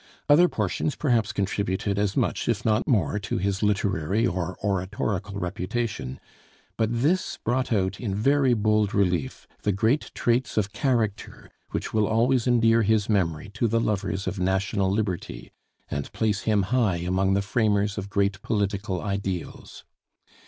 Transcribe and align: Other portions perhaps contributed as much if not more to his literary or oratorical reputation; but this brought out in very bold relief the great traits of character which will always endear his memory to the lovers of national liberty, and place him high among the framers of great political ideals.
Other 0.27 0.49
portions 0.49 0.95
perhaps 0.95 1.31
contributed 1.31 1.99
as 1.99 2.17
much 2.17 2.49
if 2.49 2.65
not 2.65 2.87
more 2.87 3.19
to 3.19 3.37
his 3.37 3.61
literary 3.61 4.25
or 4.25 4.57
oratorical 4.63 5.35
reputation; 5.37 6.19
but 6.75 6.89
this 6.91 7.37
brought 7.45 7.71
out 7.71 7.99
in 8.01 8.15
very 8.15 8.55
bold 8.55 8.95
relief 8.95 9.47
the 9.61 9.71
great 9.71 10.09
traits 10.15 10.57
of 10.57 10.73
character 10.73 11.51
which 11.69 11.93
will 11.93 12.07
always 12.07 12.47
endear 12.47 12.81
his 12.81 13.09
memory 13.09 13.49
to 13.49 13.67
the 13.67 13.79
lovers 13.79 14.25
of 14.25 14.39
national 14.39 14.89
liberty, 14.89 15.51
and 15.87 16.11
place 16.13 16.41
him 16.49 16.63
high 16.73 16.97
among 16.97 17.35
the 17.35 17.43
framers 17.43 17.95
of 17.99 18.09
great 18.09 18.41
political 18.41 19.03
ideals. 19.03 19.83